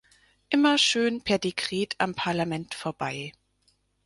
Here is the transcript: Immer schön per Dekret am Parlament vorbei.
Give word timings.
Immer 0.49 0.79
schön 0.79 1.21
per 1.21 1.37
Dekret 1.37 1.93
am 1.99 2.15
Parlament 2.15 2.73
vorbei. 2.73 3.33